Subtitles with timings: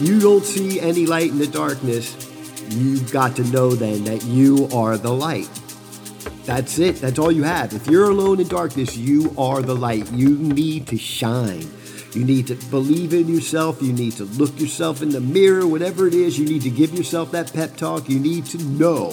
[0.00, 2.16] you don't see any light in the darkness,
[2.70, 5.48] you've got to know then that you are the light.
[6.44, 6.96] That's it.
[6.96, 7.72] That's all you have.
[7.74, 10.10] If you're alone in darkness, you are the light.
[10.12, 11.68] You need to shine.
[12.14, 13.82] You need to believe in yourself.
[13.82, 16.38] You need to look yourself in the mirror, whatever it is.
[16.38, 18.08] You need to give yourself that pep talk.
[18.08, 19.10] You need to know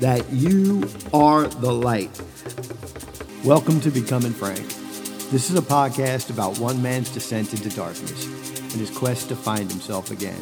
[0.00, 0.82] that you
[1.14, 2.20] are the light.
[3.44, 4.66] Welcome to Becoming Frank.
[5.30, 8.41] This is a podcast about one man's descent into darkness
[8.72, 10.40] and his quest to find himself again.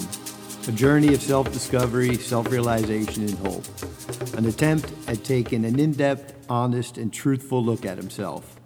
[0.69, 3.65] A journey of self discovery, self realization, and hope.
[4.37, 8.61] An attempt at taking an in depth, honest, and truthful look at himself.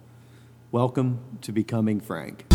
[0.71, 2.45] Welcome to Becoming Frank.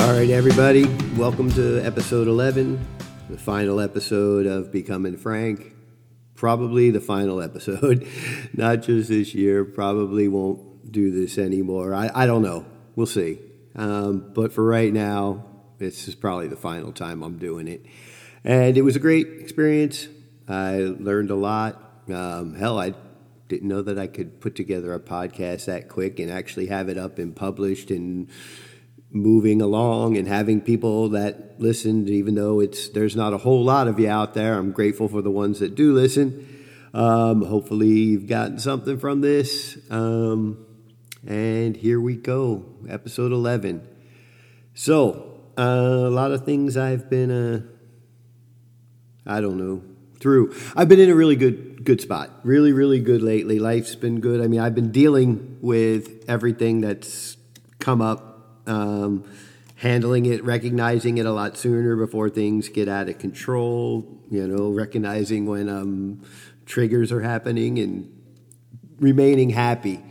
[0.00, 0.84] All right, everybody,
[1.16, 2.84] welcome to episode 11,
[3.30, 5.77] the final episode of Becoming Frank.
[6.38, 8.06] Probably the final episode,
[8.54, 11.92] not just this year, probably won't do this anymore.
[11.92, 12.64] I, I don't know.
[12.94, 13.40] We'll see.
[13.74, 15.44] Um, but for right now,
[15.78, 17.84] this is probably the final time I'm doing it.
[18.44, 20.06] And it was a great experience.
[20.46, 22.04] I learned a lot.
[22.08, 22.94] Um, hell, I
[23.48, 26.96] didn't know that I could put together a podcast that quick and actually have it
[26.96, 28.28] up and published and
[29.10, 33.88] moving along and having people that listened, even though it's there's not a whole lot
[33.88, 34.54] of you out there.
[34.54, 36.46] I'm grateful for the ones that do listen.
[36.94, 39.78] Um, hopefully, you've gotten something from this.
[39.90, 40.64] Um,
[41.26, 43.86] and here we go, episode 11.
[44.74, 47.62] So, uh, a lot of things I've been, uh,
[49.26, 49.82] I don't know,
[50.20, 50.54] through.
[50.76, 52.30] I've been in a really good, good spot.
[52.44, 53.58] Really, really good lately.
[53.58, 54.40] Life's been good.
[54.40, 57.36] I mean, I've been dealing with everything that's
[57.78, 58.27] come up
[58.68, 59.24] um,
[59.76, 64.06] handling it, recognizing it a lot sooner before things get out of control.
[64.30, 66.22] You know, recognizing when um,
[66.66, 68.14] triggers are happening and
[69.00, 70.02] remaining happy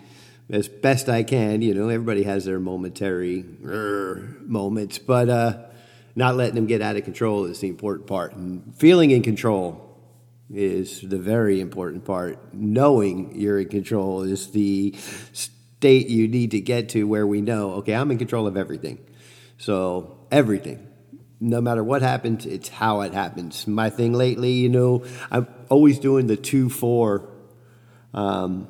[0.49, 1.61] as best I can.
[1.61, 5.57] You know, everybody has their momentary moments, but uh,
[6.15, 8.35] not letting them get out of control is the important part.
[8.35, 9.83] And feeling in control
[10.49, 12.53] is the very important part.
[12.53, 14.95] Knowing you're in control is the
[15.79, 18.97] state you need to get to where we know, okay, I'm in control of everything.
[19.59, 20.87] So, everything.
[21.39, 23.67] No matter what happens, it's how it happens.
[23.67, 27.29] My thing lately, you know, I'm always doing the 2 4
[28.15, 28.67] um,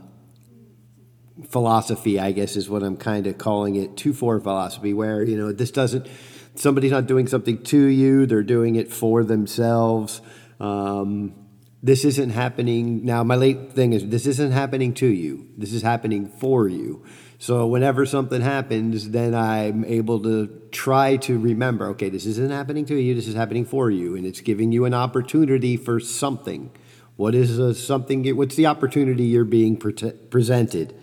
[1.47, 5.37] philosophy, I guess is what I'm kind of calling it 2 4 philosophy, where, you
[5.37, 6.07] know, this doesn't,
[6.55, 10.19] somebody's not doing something to you, they're doing it for themselves.
[10.59, 11.46] Um,
[11.87, 15.47] this isn't happening now my late thing is this isn't happening to you.
[15.57, 17.05] This is happening for you.
[17.39, 20.35] So whenever something happens then i'm able to
[20.71, 24.17] try to remember okay this isn't happening to you this is happening for you.
[24.17, 26.71] And it's giving you an opportunity for something.
[27.15, 30.93] What is a something what's the opportunity you're being pre- presented?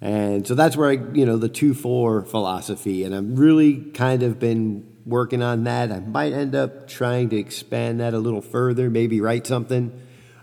[0.00, 3.74] And so that's where i you know the 2-4 philosophy and i've really
[4.04, 5.92] kind of been working on that.
[5.92, 9.92] I might end up trying to expand that a little further maybe write something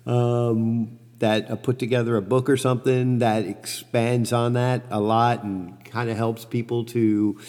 [0.05, 5.43] um, that uh, put together a book or something that expands on that a lot
[5.43, 7.39] and kind of helps people to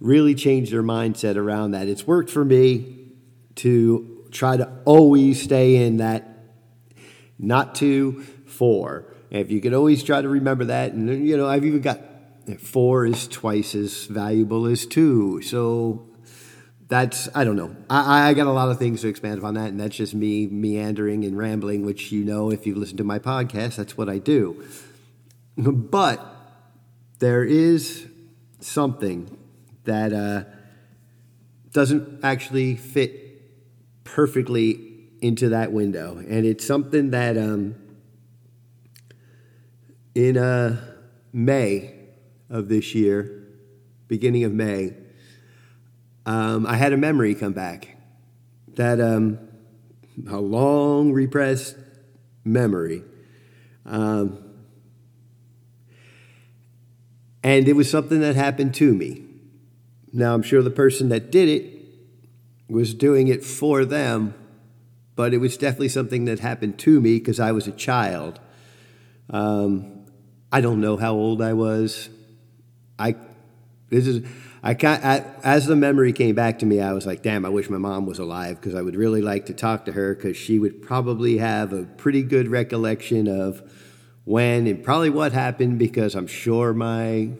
[0.00, 1.88] really change their mindset around that.
[1.88, 3.08] It's worked for me
[3.56, 6.28] to try to always stay in that
[7.38, 9.06] not to four.
[9.30, 12.00] If you could always try to remember that, and you know, I've even got
[12.58, 15.40] four is twice as valuable as two.
[15.42, 16.06] So
[16.92, 17.74] that's I don't know.
[17.88, 20.46] I, I got a lot of things to expand upon that, and that's just me
[20.46, 24.18] meandering and rambling, which you know if you've listened to my podcast, that's what I
[24.18, 24.62] do.
[25.56, 26.22] But
[27.18, 28.06] there is
[28.60, 29.38] something
[29.84, 30.44] that uh,
[31.72, 33.40] doesn't actually fit
[34.04, 37.74] perfectly into that window, and it's something that um,
[40.14, 40.78] in uh,
[41.32, 41.94] May
[42.50, 43.46] of this year,
[44.08, 44.92] beginning of May
[46.26, 47.96] um, I had a memory come back
[48.74, 49.38] that um,
[50.28, 51.76] a long repressed
[52.44, 53.02] memory.
[53.84, 54.38] Um,
[57.42, 59.24] and it was something that happened to me.
[60.12, 61.82] Now, I'm sure the person that did it
[62.68, 64.34] was doing it for them,
[65.16, 68.38] but it was definitely something that happened to me because I was a child.
[69.30, 70.06] Um,
[70.52, 72.10] I don't know how old I was.
[72.98, 73.16] I
[73.88, 74.26] this is
[74.64, 77.68] I, I, as the memory came back to me, I was like, damn, I wish
[77.68, 80.60] my mom was alive because I would really like to talk to her because she
[80.60, 83.68] would probably have a pretty good recollection of
[84.24, 87.30] when and probably what happened because I'm sure my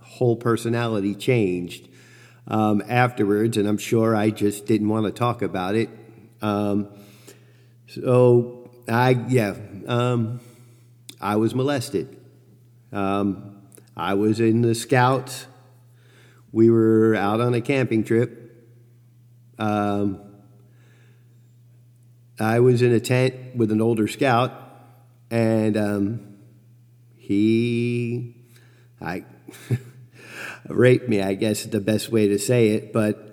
[0.00, 1.88] whole personality changed
[2.48, 5.88] um, afterwards, and I'm sure I just didn't want to talk about it.
[6.42, 6.88] Um,
[7.86, 9.54] so I, yeah.
[9.86, 10.40] Um,
[11.20, 12.16] I was molested.
[12.92, 13.62] Um,
[13.96, 15.46] I was in the scouts.
[16.52, 18.42] We were out on a camping trip.
[19.58, 20.20] Um,
[22.38, 24.52] I was in a tent with an older scout,
[25.30, 26.36] and um,
[27.16, 28.36] he,
[29.00, 29.24] I,
[30.68, 31.22] raped me.
[31.22, 33.26] I guess is the best way to say it, but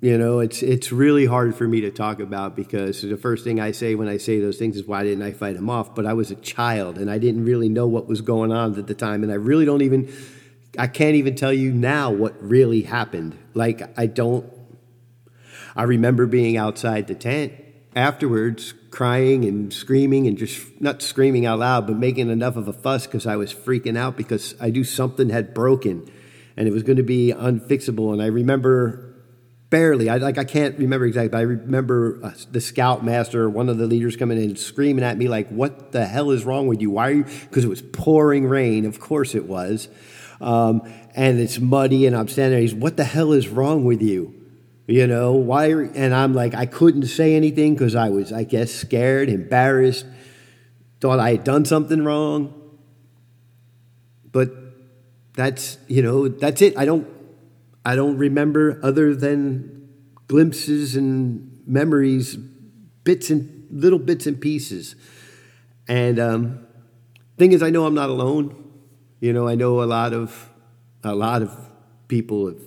[0.00, 3.60] you know, it's it's really hard for me to talk about because the first thing
[3.60, 5.94] I say when I say those things is why didn't I fight him off?
[5.94, 8.86] But I was a child and I didn't really know what was going on at
[8.86, 10.12] the time, and I really don't even,
[10.78, 13.36] I can't even tell you now what really happened.
[13.54, 14.50] Like I don't.
[15.74, 17.52] I remember being outside the tent
[17.94, 22.72] afterwards crying and screaming and just not screaming out loud, but making enough of a
[22.72, 26.10] fuss because I was freaking out because I knew something had broken
[26.56, 28.12] and it was going to be unfixable.
[28.12, 29.14] And I remember
[29.70, 33.78] barely, I like I can't remember exactly, but I remember uh, the scoutmaster, one of
[33.78, 36.90] the leaders, coming in screaming at me like, "What the hell is wrong with you?
[36.90, 38.84] Why are you?" Because it was pouring rain.
[38.86, 39.88] Of course it was.
[40.40, 40.82] Um,
[41.14, 42.60] and it's muddy, and I'm standing there.
[42.60, 44.34] He's, "What the hell is wrong with you?"
[44.86, 45.70] You know, why?
[45.70, 50.06] And I'm like, I couldn't say anything because I was, I guess, scared, embarrassed,
[51.00, 52.54] thought I had done something wrong.
[54.30, 54.50] But
[55.34, 56.78] that's, you know, that's it.
[56.78, 57.08] I don't,
[57.84, 59.88] I don't remember other than
[60.28, 64.94] glimpses and memories, bits and little bits and pieces.
[65.88, 66.66] And um,
[67.38, 68.65] thing is, I know I'm not alone.
[69.20, 70.50] You know, I know a lot of,
[71.02, 71.56] a lot of
[72.08, 72.60] people have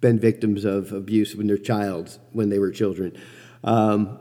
[0.00, 3.16] been victims of abuse when they're child when they were children.
[3.64, 4.18] Um,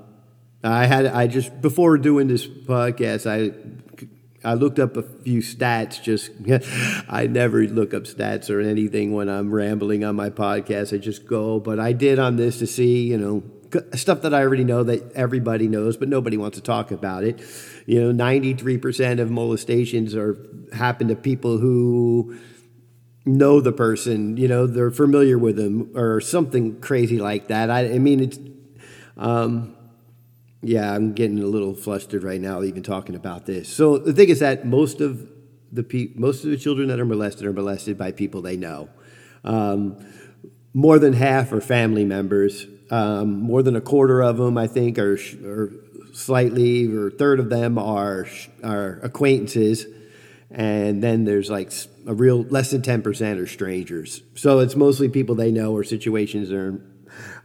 [0.64, 3.52] I had I just before doing this podcast I
[4.44, 6.02] I looked up a few stats.
[6.02, 6.32] Just
[7.10, 10.94] I never look up stats or anything when I'm rambling on my podcast.
[10.94, 13.44] I just go, but I did on this to see you know
[13.94, 17.42] stuff that I already know that everybody knows, but nobody wants to talk about it.
[17.86, 20.38] You know, ninety three percent of molestations are
[20.74, 22.38] happen to people who
[23.26, 27.70] know the person, you know, they're familiar with them or something crazy like that.
[27.70, 28.40] I, I mean, it's,
[29.16, 29.76] um,
[30.64, 33.70] yeah, I'm getting a little flustered right now, even talking about this.
[33.70, 35.30] So the thing is that most of
[35.72, 38.90] the pe- most of the children that are molested are molested by people they know.
[39.44, 39.98] Um,
[40.74, 42.66] more than half are family members.
[42.92, 45.18] Um, more than a quarter of them, I think, are,
[46.14, 48.28] slightly, or a third of them are
[48.64, 49.88] are acquaintances.
[50.52, 51.72] And then there's like
[52.06, 54.22] a real less than 10% are strangers.
[54.36, 56.82] So it's mostly people they know or situations they're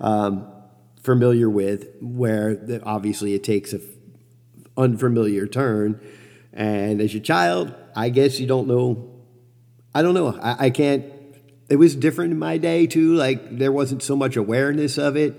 [0.01, 0.53] um,
[1.01, 3.81] familiar with where obviously it takes a
[4.77, 6.01] unfamiliar turn.
[6.53, 9.11] And as a child i guess you don't know
[9.95, 10.39] i don't know.
[10.41, 11.05] I, I can't
[11.69, 15.35] it was different in my day too like there wasn't so much awareness of it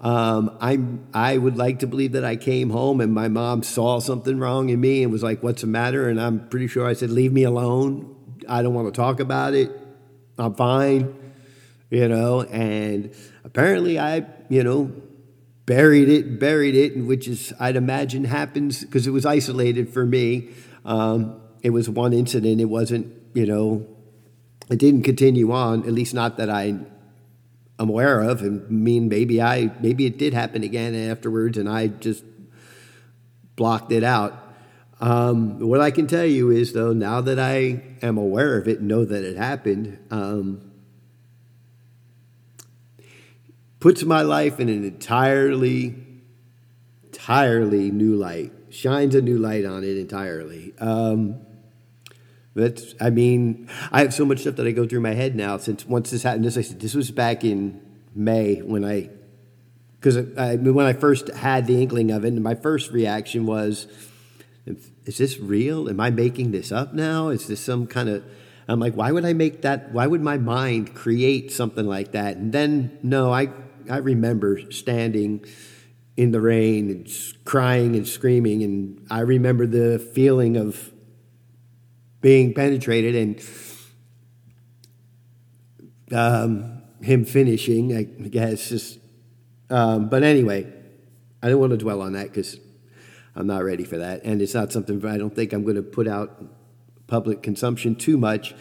[0.00, 3.98] um, I'm, I would like to believe that I came home and my mom saw
[3.98, 6.08] something wrong in me and was like, What's the matter?
[6.08, 8.16] And I'm pretty sure I said, Leave me alone.
[8.48, 9.70] I don't want to talk about it.
[10.38, 11.14] I'm fine.
[11.90, 13.14] You know, and
[13.44, 14.90] apparently I, you know,
[15.66, 20.50] buried it, buried it, which is, I'd imagine happens because it was isolated for me.
[20.84, 22.60] Um, it was one incident.
[22.60, 23.86] It wasn't, you know,
[24.70, 26.78] it didn't continue on, at least not that I
[27.78, 28.42] I'm aware of.
[28.42, 32.22] And I mean, maybe I maybe it did happen again afterwards, and I just
[33.56, 34.46] blocked it out.
[35.00, 38.82] Um, what I can tell you is, though, now that I am aware of it,
[38.82, 40.70] know that it happened, um,
[43.80, 45.96] puts my life in an entirely,
[47.04, 50.74] entirely new light, shines a new light on it entirely.
[50.78, 51.40] Um,
[52.54, 55.56] that's, I mean, I have so much stuff that I go through my head now
[55.56, 56.44] since once this happened.
[56.44, 57.80] This, I said, this was back in
[58.14, 59.10] May when I,
[59.98, 63.86] because I, when I first had the inkling of it, and my first reaction was,
[65.04, 65.88] is this real?
[65.88, 67.28] Am I making this up now?
[67.28, 68.24] Is this some kind of,
[68.66, 69.92] I'm like, why would I make that?
[69.92, 72.36] Why would my mind create something like that?
[72.36, 73.48] And then, no, I,
[73.90, 75.44] I remember standing
[76.16, 77.08] in the rain and
[77.44, 80.92] crying and screaming, and I remember the feeling of
[82.20, 83.42] being penetrated and
[86.12, 87.96] um, him finishing.
[87.96, 88.98] I guess just,
[89.70, 90.70] um, but anyway,
[91.42, 92.58] I don't want to dwell on that because
[93.34, 95.82] I'm not ready for that, and it's not something I don't think I'm going to
[95.82, 96.42] put out
[97.06, 98.54] public consumption too much.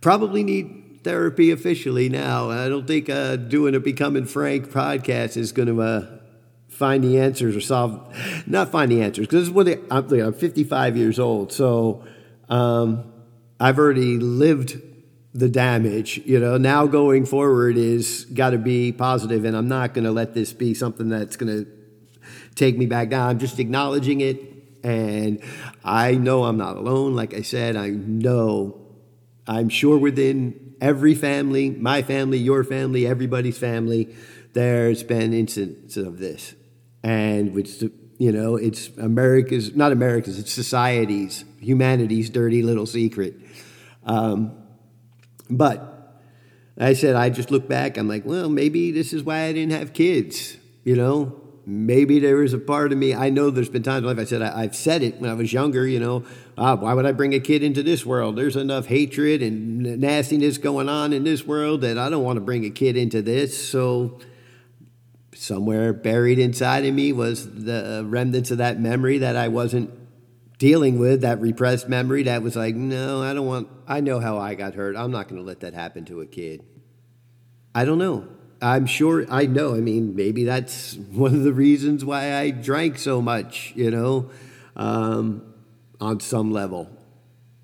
[0.00, 2.50] Probably need therapy officially now.
[2.50, 5.82] I don't think uh, doing a Becoming Frank podcast is going to.
[5.82, 6.18] Uh,
[6.72, 8.00] find the answers or solve,
[8.46, 12.02] not find the answers because this is what I'm, I'm 55 years old, so
[12.48, 13.12] um,
[13.60, 14.80] I've already lived
[15.34, 16.20] the damage.
[16.24, 20.12] You know, now going forward is got to be positive, and I'm not going to
[20.12, 21.70] let this be something that's going to
[22.54, 23.30] take me back down.
[23.30, 24.38] I'm just acknowledging it,
[24.84, 25.40] And
[25.84, 27.14] I know I'm not alone.
[27.14, 28.80] Like I said, I know,
[29.46, 34.14] I'm sure within every family, my family, your family, everybody's family,
[34.54, 36.54] there's been instances of this.
[37.02, 37.82] And which,
[38.18, 43.34] you know, it's America's, not America's, it's society's, humanity's dirty little secret.
[44.04, 44.52] Um,
[45.48, 46.18] but
[46.78, 49.72] I said, I just look back, I'm like, well, maybe this is why I didn't
[49.72, 51.42] have kids, you know?
[51.66, 53.14] maybe there was a part of me.
[53.14, 55.34] I know there's been times in life I said I, have said it when I
[55.34, 55.86] was younger.
[55.86, 56.24] You know,
[56.58, 58.36] ah, why would I bring a kid into this world?
[58.36, 62.40] There's enough hatred and nastiness going on in this world that I don't want to
[62.40, 63.68] bring a kid into this.
[63.68, 64.18] So
[65.34, 69.90] somewhere buried inside of me was the remnants of that memory that I wasn't
[70.62, 74.38] dealing with that repressed memory that was like no i don't want i know how
[74.38, 76.62] i got hurt i'm not going to let that happen to a kid
[77.74, 78.28] i don't know
[78.62, 79.74] I'm sure I know.
[79.74, 84.30] I mean, maybe that's one of the reasons why I drank so much, you know,
[84.76, 85.52] um,
[86.00, 86.88] on some level.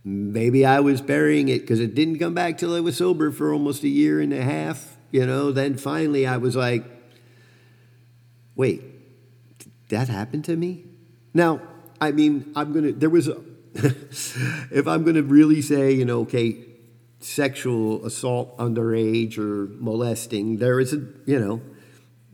[0.03, 3.53] Maybe I was burying it because it didn't come back till I was sober for
[3.53, 5.53] almost a year and a half, you know.
[5.53, 6.85] Then finally I was like,
[8.57, 8.83] wait,
[9.91, 10.85] that happened to me?
[11.33, 11.61] Now,
[12.01, 13.41] I mean, I'm going to, there was a,
[13.75, 16.65] if I'm going to really say, you know, okay,
[17.21, 20.59] sexual assault underage or molesting.
[20.59, 21.61] There is a, you know,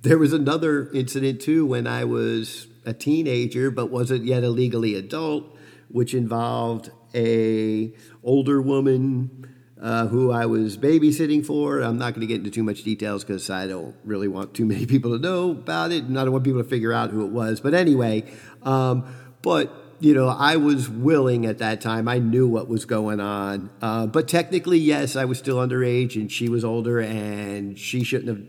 [0.03, 4.95] there was another incident too when I was a teenager but wasn't yet a legally
[4.95, 5.45] adult,
[5.89, 7.93] which involved a
[8.23, 9.49] older woman
[9.81, 11.81] uh, who I was babysitting for.
[11.81, 14.65] I'm not going to get into too much details because I don't really want too
[14.65, 17.25] many people to know about it, and I don't want people to figure out who
[17.25, 17.61] it was.
[17.61, 18.25] But anyway,
[18.63, 19.07] um,
[19.45, 22.09] but you know, I was willing at that time.
[22.09, 23.71] I knew what was going on.
[23.81, 28.29] Uh, but technically, yes, I was still underage and she was older and she shouldn't
[28.29, 28.43] have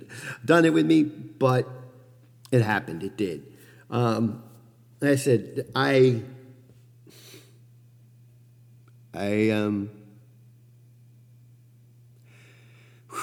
[0.44, 1.68] done it with me, but
[2.52, 3.04] it happened.
[3.04, 3.44] It did.
[3.90, 4.44] Um,
[5.02, 6.24] I said, I,
[9.14, 9.92] I, um,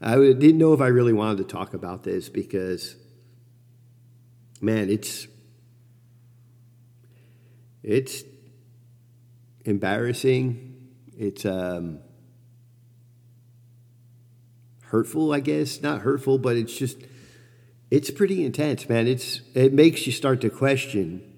[0.00, 2.96] I didn't know if I really wanted to talk about this because,
[4.62, 5.26] man, it's
[7.82, 8.24] it's
[9.64, 10.74] embarrassing.
[11.16, 12.00] It's um,
[14.82, 15.80] hurtful, I guess.
[15.82, 16.98] Not hurtful, but it's just
[17.90, 19.06] it's pretty intense, man.
[19.06, 21.32] It's it makes you start to question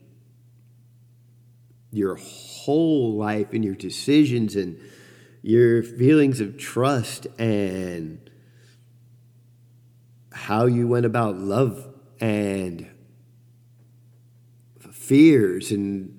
[1.90, 4.78] your whole life and your decisions and
[5.42, 8.30] your feelings of trust and
[10.32, 12.86] how you went about love and
[15.08, 16.14] fears and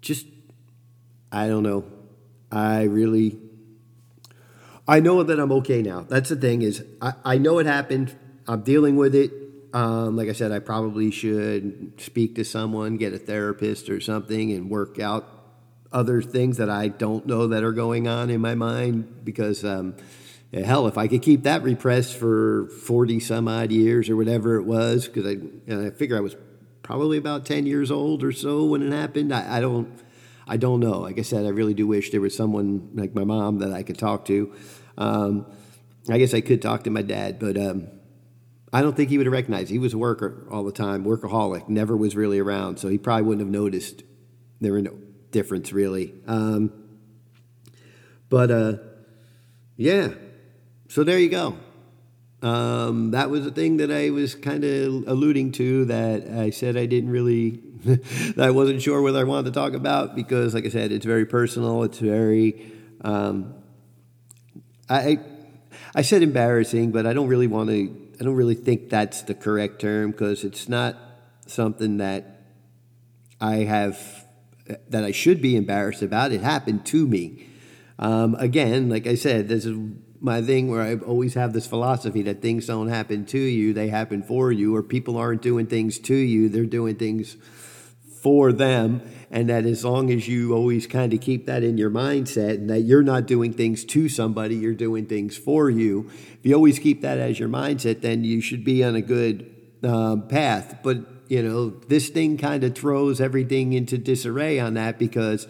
[0.00, 0.26] just,
[1.30, 1.84] I don't know.
[2.50, 3.38] I really,
[4.86, 6.00] I know that I'm okay now.
[6.00, 8.14] That's the thing is, I, I know it happened.
[8.48, 9.30] I'm dealing with it.
[9.72, 14.52] Um, like I said, I probably should speak to someone, get a therapist or something,
[14.52, 15.26] and work out
[15.92, 19.24] other things that I don't know that are going on in my mind.
[19.24, 19.94] Because um,
[20.52, 24.64] hell, if I could keep that repressed for forty some odd years or whatever it
[24.64, 26.36] was, because I, I figure I was
[26.82, 29.32] probably about 10 years old or so when it happened.
[29.32, 29.88] I, I, don't,
[30.46, 31.00] I don't know.
[31.00, 33.82] Like I said, I really do wish there was someone like my mom that I
[33.82, 34.52] could talk to.
[34.98, 35.46] Um,
[36.08, 37.88] I guess I could talk to my dad, but um,
[38.72, 39.70] I don't think he would have recognized.
[39.70, 43.24] He was a worker all the time, workaholic, never was really around, so he probably
[43.24, 44.02] wouldn't have noticed.
[44.60, 44.98] There were no
[45.30, 46.14] difference really.
[46.26, 46.72] Um,
[48.28, 48.74] but uh,
[49.76, 50.10] yeah,
[50.88, 51.56] so there you go.
[52.42, 56.76] Um, that was the thing that I was kind of alluding to that I said
[56.76, 60.66] I didn't really, that I wasn't sure whether I wanted to talk about because, like
[60.66, 61.84] I said, it's very personal.
[61.84, 62.72] It's very,
[63.02, 63.54] um,
[64.90, 65.20] I,
[65.94, 69.34] I said embarrassing, but I don't really want to, I don't really think that's the
[69.34, 70.96] correct term because it's not
[71.46, 72.40] something that
[73.40, 74.26] I have,
[74.88, 76.32] that I should be embarrassed about.
[76.32, 77.46] It happened to me.
[78.00, 79.92] Um, again, like I said, there's a
[80.22, 83.88] my thing where I always have this philosophy that things don't happen to you, they
[83.88, 87.36] happen for you, or people aren't doing things to you, they're doing things
[88.22, 89.02] for them.
[89.32, 92.70] And that as long as you always kind of keep that in your mindset and
[92.70, 96.78] that you're not doing things to somebody, you're doing things for you, if you always
[96.78, 99.50] keep that as your mindset, then you should be on a good
[99.82, 100.76] um, path.
[100.84, 100.98] But,
[101.28, 105.48] you know, this thing kind of throws everything into disarray on that because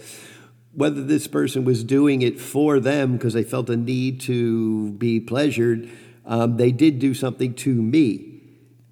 [0.74, 5.20] whether this person was doing it for them because they felt a need to be
[5.20, 5.88] pleasured,
[6.24, 8.40] um, they did do something to me.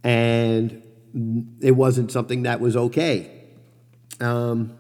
[0.02, 0.82] And
[1.60, 3.30] it wasn't something that was okay.
[4.20, 4.78] Um,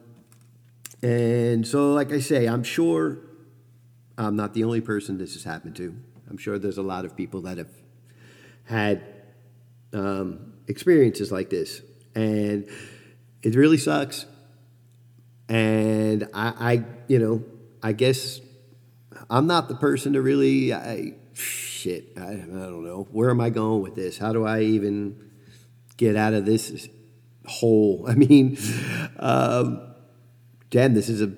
[1.02, 3.18] and so, like I say, I'm sure
[4.18, 5.94] I'm not the only person this has happened to.
[6.28, 7.72] I'm sure there's a lot of people that have
[8.64, 9.02] had
[9.92, 11.80] um, experiences like this,
[12.14, 12.68] and
[13.42, 14.26] it really sucks.
[16.10, 17.44] And I, I you know,
[17.82, 18.40] I guess
[19.28, 20.72] I'm not the person to really.
[20.72, 23.08] I, shit, I, I don't know.
[23.10, 24.18] Where am I going with this?
[24.18, 25.30] How do I even
[25.96, 26.88] get out of this
[27.46, 28.06] hole?
[28.08, 28.58] I mean,
[29.18, 29.94] um,
[30.70, 31.32] damn, this is a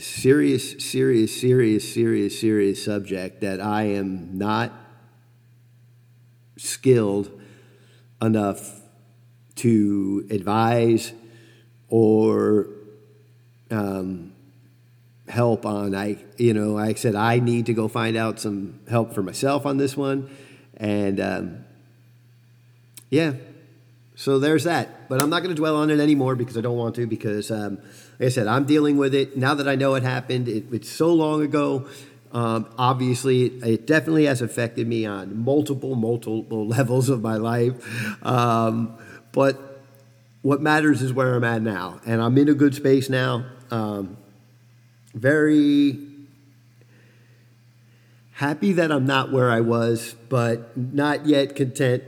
[0.00, 4.72] serious, serious, serious, serious, serious subject that I am not
[6.56, 7.30] skilled
[8.20, 8.80] enough
[9.56, 11.12] to advise
[11.88, 12.68] or
[13.74, 14.32] um,
[15.28, 15.94] help on.
[15.94, 19.66] I, you know, I said, I need to go find out some help for myself
[19.66, 20.30] on this one,
[20.76, 21.64] and um,
[23.10, 23.34] yeah.
[24.16, 26.76] So there's that, but I'm not going to dwell on it anymore because I don't
[26.76, 27.06] want to.
[27.06, 27.78] Because, um,
[28.20, 30.48] like I said, I'm dealing with it now that I know it happened.
[30.48, 31.88] It, it's so long ago.
[32.30, 37.74] Um, obviously, it definitely has affected me on multiple, multiple levels of my life.
[38.24, 38.96] Um,
[39.32, 39.73] but
[40.44, 43.46] what matters is where I'm at now, and I'm in a good space now.
[43.70, 44.18] Um,
[45.14, 45.98] very
[48.32, 52.04] happy that I'm not where I was, but not yet content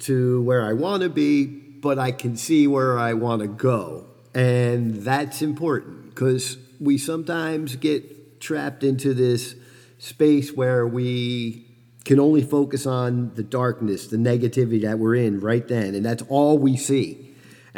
[0.00, 4.06] to where I want to be, but I can see where I want to go.
[4.34, 9.54] And that's important because we sometimes get trapped into this
[10.00, 11.64] space where we
[12.04, 16.24] can only focus on the darkness, the negativity that we're in right then, and that's
[16.28, 17.27] all we see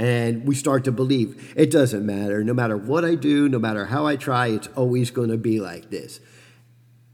[0.01, 2.43] and we start to believe it doesn't matter.
[2.43, 5.61] No matter what I do, no matter how I try, it's always going to be
[5.61, 6.21] like this.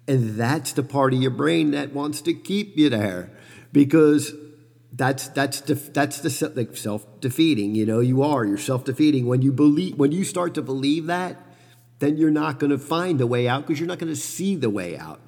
[0.06, 3.32] And that's the part of your brain that wants to keep you there
[3.72, 4.32] because
[4.92, 7.74] that's that's def, that's the like self defeating.
[7.74, 11.06] You know, you are you're self defeating when you believe when you start to believe
[11.06, 11.36] that,
[11.98, 14.54] then you're not going to find the way out because you're not going to see
[14.54, 15.20] the way out.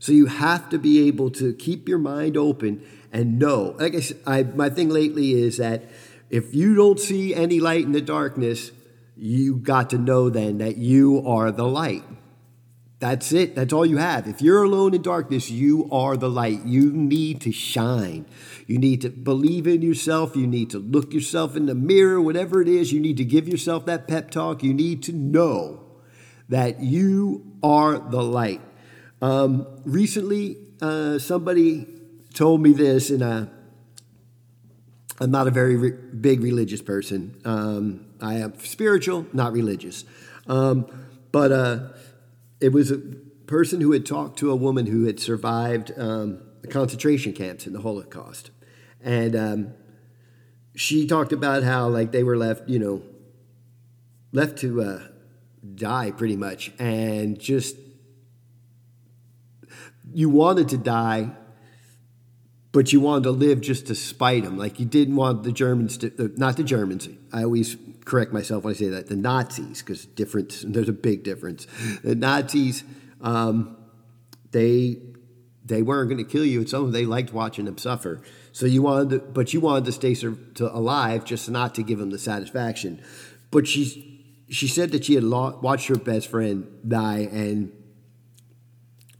[0.00, 3.76] So you have to be able to keep your mind open and know.
[3.78, 5.84] Like I, I my thing lately is that
[6.30, 8.70] if you don't see any light in the darkness,
[9.16, 12.04] you got to know then that you are the light.
[13.00, 13.54] That's it.
[13.54, 14.26] That's all you have.
[14.26, 16.64] If you're alone in darkness, you are the light.
[16.64, 18.26] You need to shine.
[18.66, 20.34] You need to believe in yourself.
[20.34, 22.92] You need to look yourself in the mirror, whatever it is.
[22.92, 24.64] You need to give yourself that pep talk.
[24.64, 25.84] You need to know
[26.48, 28.60] that you are the light.
[29.22, 31.86] Um, recently, uh, somebody
[32.34, 33.46] told me this, and uh,
[35.20, 37.40] I'm not a very re- big religious person.
[37.44, 40.04] Um, I am spiritual, not religious.
[40.46, 40.86] Um,
[41.32, 41.88] but uh,
[42.60, 42.98] it was a
[43.46, 47.72] person who had talked to a woman who had survived um, the concentration camps in
[47.72, 48.50] the Holocaust.
[49.00, 49.74] And um,
[50.74, 53.02] she talked about how, like, they were left, you know,
[54.32, 55.00] left to uh,
[55.74, 56.72] die pretty much.
[56.78, 57.76] And just,
[60.12, 61.32] you wanted to die
[62.78, 64.56] but you wanted to live just to spite them.
[64.56, 67.08] Like you didn't want the Germans to, uh, not the Germans.
[67.32, 69.08] I always correct myself when I say that.
[69.08, 70.62] The Nazis, because difference.
[70.64, 71.66] There's a big difference.
[72.04, 72.84] The Nazis,
[73.20, 73.76] um,
[74.52, 75.02] they
[75.64, 76.60] they weren't going to kill you.
[76.60, 78.22] It's something they liked watching them suffer.
[78.52, 81.98] So you wanted, to, but you wanted to stay to alive, just not to give
[81.98, 83.02] them the satisfaction.
[83.50, 87.72] But she she said that she had watched her best friend die, and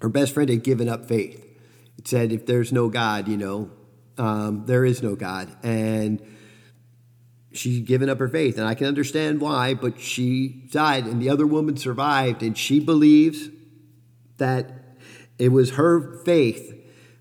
[0.00, 1.47] her best friend had given up faith it
[2.08, 3.70] said, if there's no God, you know,
[4.16, 5.54] um, there is no God.
[5.62, 6.22] And
[7.52, 8.56] she's given up her faith.
[8.56, 12.42] And I can understand why, but she died, and the other woman survived.
[12.42, 13.50] And she believes
[14.38, 14.72] that
[15.38, 16.74] it was her faith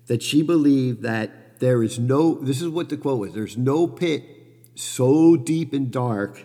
[0.06, 3.86] that she believed that there is no, this is what the quote was there's no
[3.86, 4.24] pit
[4.74, 6.42] so deep and dark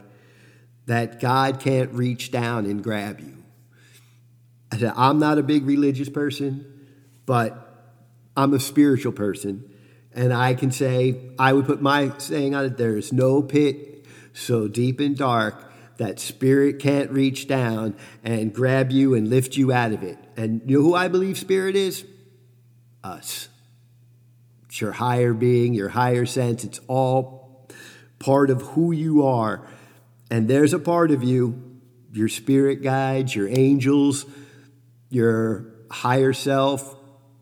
[0.86, 3.44] that God can't reach down and grab you.
[4.70, 6.66] I said, I'm not a big religious person,
[7.26, 7.63] but
[8.36, 9.70] I'm a spiritual person,
[10.14, 14.06] and I can say, I would put my saying on it there is no pit
[14.34, 19.72] so deep and dark that spirit can't reach down and grab you and lift you
[19.72, 20.18] out of it.
[20.36, 22.06] And you know who I believe spirit is?
[23.04, 23.50] Us.
[24.66, 26.64] It's your higher being, your higher sense.
[26.64, 27.70] It's all
[28.18, 29.68] part of who you are.
[30.32, 31.80] And there's a part of you,
[32.12, 34.26] your spirit guides, your angels,
[35.10, 36.96] your higher self,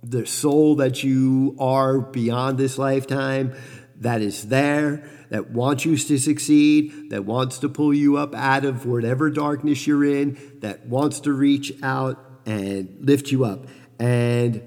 [0.03, 3.53] the soul that you are beyond this lifetime
[3.97, 8.65] that is there, that wants you to succeed, that wants to pull you up out
[8.65, 13.67] of whatever darkness you're in, that wants to reach out and lift you up.
[13.99, 14.63] And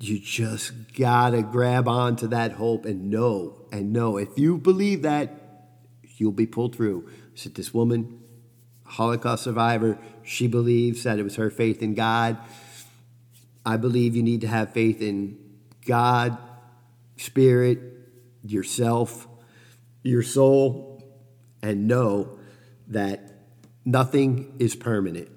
[0.00, 4.16] you just gotta grab onto that hope and know and know.
[4.16, 5.30] If you believe that,
[6.16, 7.08] you'll be pulled through.
[7.34, 8.20] So this woman,
[8.84, 12.36] Holocaust survivor, she believes that it was her faith in God
[13.66, 15.36] I believe you need to have faith in
[15.84, 16.38] God,
[17.16, 17.80] Spirit,
[18.44, 19.26] yourself,
[20.04, 21.02] your soul,
[21.62, 22.38] and know
[22.86, 23.32] that
[23.84, 25.28] nothing is permanent.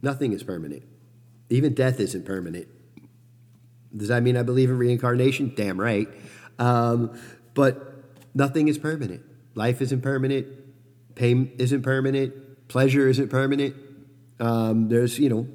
[0.00, 0.82] Nothing is permanent.
[1.50, 2.68] Even death isn't permanent.
[3.94, 5.52] Does that mean I believe in reincarnation?
[5.54, 6.08] Damn right.
[6.58, 7.18] Um,
[7.52, 8.02] but
[8.34, 9.22] nothing is permanent.
[9.54, 10.46] Life isn't permanent.
[11.14, 12.68] Pain isn't permanent.
[12.68, 13.76] Pleasure isn't permanent.
[14.40, 15.48] Um, there's, you know,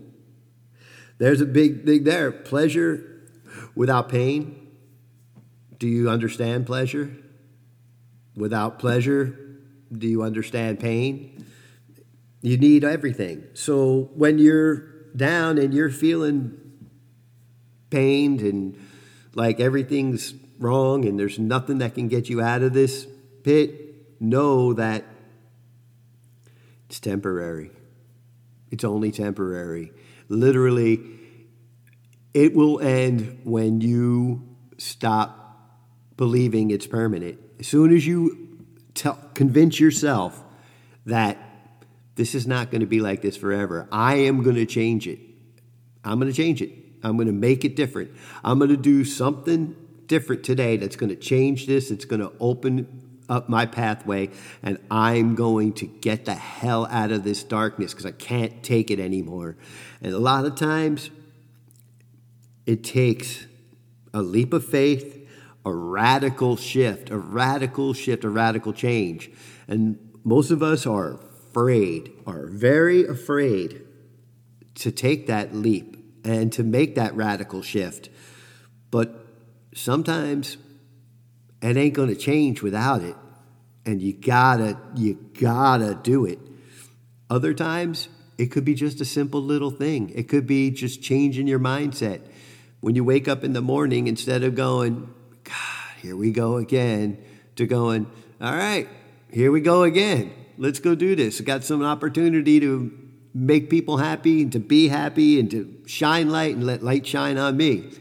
[1.19, 2.31] there's a big thing there.
[2.31, 3.29] Pleasure
[3.75, 4.67] without pain.
[5.77, 7.15] Do you understand pleasure?
[8.35, 9.37] Without pleasure,
[9.91, 11.45] do you understand pain?
[12.41, 13.43] You need everything.
[13.53, 16.57] So when you're down and you're feeling
[17.89, 18.77] pained and
[19.35, 23.07] like everything's wrong and there's nothing that can get you out of this
[23.43, 25.05] pit, know that
[26.87, 27.71] it's temporary.
[28.71, 29.91] It's only temporary.
[30.29, 31.01] Literally,
[32.33, 35.39] it will end when you stop
[36.15, 37.39] believing it's permanent.
[37.59, 40.41] As soon as you tell, convince yourself
[41.05, 41.37] that
[42.15, 45.19] this is not going to be like this forever, I am going to change it.
[46.03, 46.71] I'm going to change it.
[47.03, 48.11] I'm going to make it different.
[48.43, 51.91] I'm going to do something different today that's going to change this.
[51.91, 54.29] It's going to open up my pathway,
[54.63, 58.91] and I'm going to get the hell out of this darkness because I can't take
[58.91, 59.55] it anymore.
[60.01, 61.09] And a lot of times,
[62.65, 63.45] it takes
[64.13, 65.27] a leap of faith,
[65.65, 69.31] a radical shift, a radical shift, a radical change.
[69.67, 73.81] And most of us are afraid, are very afraid
[74.75, 78.09] to take that leap and to make that radical shift.
[78.91, 79.25] But
[79.73, 80.57] sometimes
[81.61, 83.15] it ain't going to change without it.
[83.85, 86.39] And you gotta, you gotta do it.
[87.29, 90.11] Other times, it could be just a simple little thing.
[90.15, 92.21] It could be just changing your mindset.
[92.81, 97.17] When you wake up in the morning, instead of going, God, here we go again,
[97.57, 98.07] to going,
[98.39, 98.87] all right,
[99.31, 100.31] here we go again.
[100.57, 101.41] Let's go do this.
[101.41, 102.91] I got some opportunity to
[103.33, 107.37] make people happy and to be happy and to shine light and let light shine
[107.37, 107.91] on me.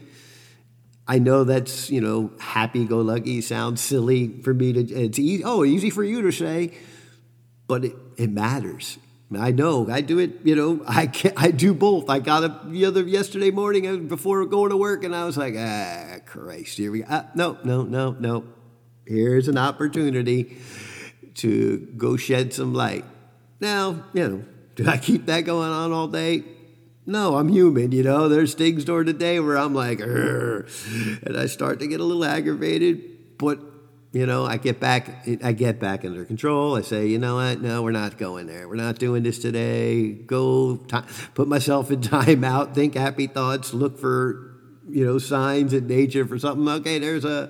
[1.09, 5.43] I know that's, you know, happy go lucky sounds silly for me to, it's easy,
[5.43, 6.77] oh, easy for you to say,
[7.65, 8.99] but it, it matters.
[9.35, 12.11] I know I do it, you know, I can I do both.
[12.11, 15.35] I got up the other yesterday morning uh, before going to work and I was
[15.35, 17.07] like, ah, Christ, here we go.
[17.09, 18.43] Ah, no, no, no, no.
[19.07, 20.59] Here's an opportunity
[21.35, 23.05] to go shed some light.
[23.59, 24.45] Now, you know,
[24.75, 26.43] do I keep that going on all day?
[27.09, 28.29] No, I'm human, you know.
[28.29, 32.23] There's things during the day where I'm like, and I start to get a little
[32.23, 33.59] aggravated, but
[34.11, 36.75] you know, I get back, I get back under control.
[36.75, 37.61] I say, you know what?
[37.61, 38.69] No, we're not going there.
[38.69, 40.11] We're not doing this today.
[40.11, 40.79] Go,
[41.33, 42.75] put myself in time out.
[42.75, 43.73] Think happy thoughts.
[43.73, 44.53] Look for,
[44.87, 46.67] you know, signs in nature for something.
[46.67, 47.49] Okay, there's a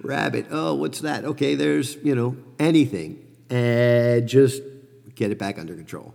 [0.00, 0.46] rabbit.
[0.50, 1.26] Oh, what's that?
[1.26, 4.62] Okay, there's, you know, anything, and just
[5.14, 6.14] get it back under control,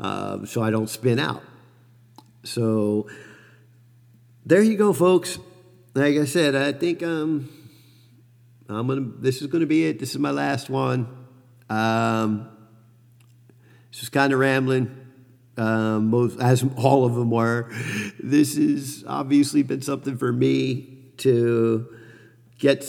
[0.00, 1.44] uh, so I don't spin out.
[2.46, 3.08] So
[4.44, 5.38] there you go, folks.
[5.94, 7.48] Like I said, I think um,
[8.68, 9.00] I'm gonna.
[9.18, 9.98] This is gonna be it.
[9.98, 11.08] This is my last one.
[11.68, 12.48] Um,
[13.90, 14.94] this was kind of rambling.
[15.58, 17.72] Um, most, as all of them were.
[18.22, 21.88] This has obviously been something for me to
[22.58, 22.84] get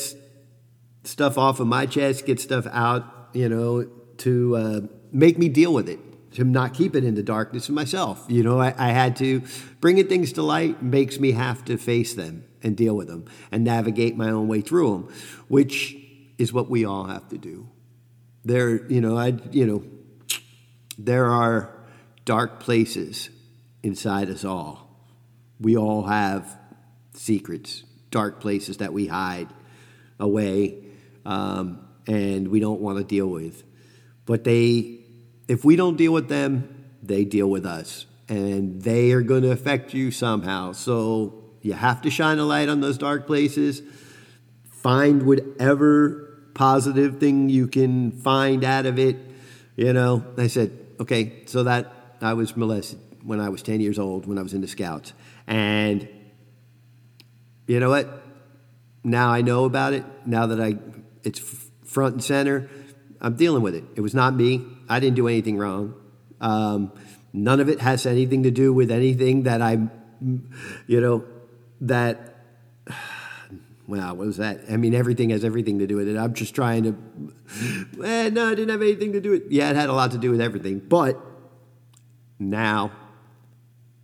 [1.06, 4.82] stuff off of my chest, get stuff out, you know, to uh,
[5.14, 6.00] make me deal with it
[6.38, 8.24] to not keep it in the darkness of myself.
[8.28, 9.42] You know, I, I had to
[9.82, 13.64] bringing things to light makes me have to face them and deal with them and
[13.64, 15.14] navigate my own way through them,
[15.48, 15.98] which
[16.38, 17.68] is what we all have to do.
[18.46, 19.84] There, you know, I, you know,
[21.00, 21.74] there are
[22.24, 23.32] dark places
[23.82, 24.96] inside us all.
[25.60, 26.56] We all have
[27.16, 29.48] secrets, dark places that we hide
[30.20, 30.84] away,
[31.26, 33.64] um, and we don't want to deal with.
[34.28, 34.97] But they
[35.48, 38.06] if we don't deal with them, they deal with us.
[38.30, 40.74] And they are going to affect you somehow.
[40.74, 43.82] So you have to shine a light on those dark places.
[44.70, 49.18] Find whatever positive thing you can find out of it.
[49.76, 54.00] You know, I said, okay, so that I was molested when I was 10 years
[54.00, 55.14] old, when I was in the scouts.
[55.46, 56.08] And
[57.68, 58.24] you know what?
[59.04, 60.04] Now I know about it.
[60.26, 60.78] Now that I,
[61.24, 61.40] it's
[61.86, 62.70] front and center,
[63.22, 63.84] I'm dealing with it.
[63.96, 64.66] It was not me.
[64.90, 65.96] I didn't do anything wrong.
[66.42, 66.92] Um,
[67.34, 69.80] none of it has anything to do with anything that I,
[70.88, 71.26] you know,
[71.82, 72.36] that.
[73.90, 74.60] Wow, what was that?
[74.70, 76.18] I mean, everything has everything to do with it.
[76.18, 76.98] I'm just trying to.
[78.04, 79.44] Eh, no, I didn't have anything to do with.
[79.44, 79.52] It.
[79.54, 81.18] Yeah, it had a lot to do with everything, but
[82.38, 82.92] now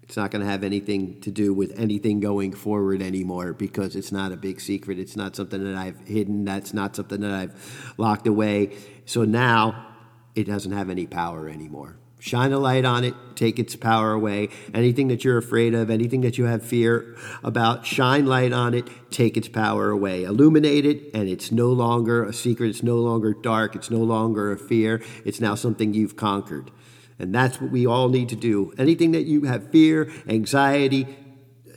[0.04, 4.12] It's not going to have anything to do with anything going forward anymore because it's
[4.12, 5.00] not a big secret.
[5.00, 6.46] It's not something that I've hidden.
[6.46, 8.78] That's not something that I've locked away.
[9.06, 9.88] So now
[10.36, 11.98] it doesn't have any power anymore.
[12.20, 14.48] Shine a light on it, take its power away.
[14.74, 18.88] Anything that you're afraid of, anything that you have fear about, shine light on it,
[19.12, 20.24] take its power away.
[20.24, 22.70] Illuminate it, and it's no longer a secret.
[22.70, 23.76] It's no longer dark.
[23.76, 25.02] It's no longer a fear.
[25.26, 26.72] It's now something you've conquered.
[27.20, 28.74] And that's what we all need to do.
[28.78, 31.08] Anything that you have fear, anxiety,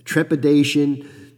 [0.05, 1.35] trepidation,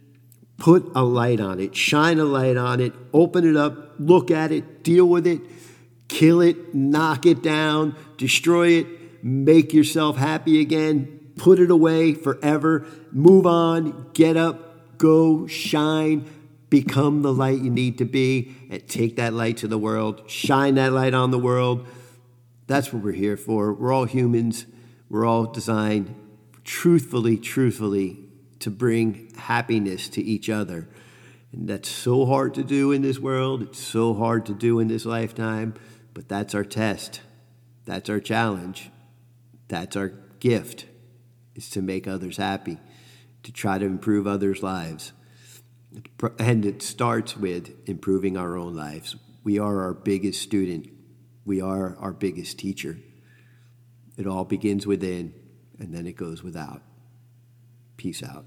[0.59, 4.51] put a light on it, shine a light on it, open it up, look at
[4.51, 5.41] it, deal with it,
[6.09, 12.85] kill it, knock it down, destroy it, make yourself happy again, put it away forever,
[13.11, 16.29] move on, get up, go, shine,
[16.69, 20.75] become the light you need to be, and take that light to the world, shine
[20.75, 21.87] that light on the world.
[22.67, 23.73] That's what we're here for.
[23.73, 24.65] We're all humans,
[25.09, 26.13] we're all designed
[26.69, 28.19] truthfully, truthfully
[28.59, 30.87] to bring happiness to each other.
[31.51, 33.63] And that's so hard to do in this world.
[33.63, 35.73] It's so hard to do in this lifetime,
[36.13, 37.21] but that's our test.
[37.85, 38.91] That's our challenge.
[39.67, 40.85] That's our gift,
[41.55, 42.77] is to make others happy,
[43.43, 45.13] to try to improve others' lives.
[46.37, 49.15] And it starts with improving our own lives.
[49.43, 50.89] We are our biggest student,
[51.45, 52.99] we are our biggest teacher.
[54.17, 55.33] It all begins within,
[55.79, 56.81] and then it goes without.
[57.95, 58.45] Peace out.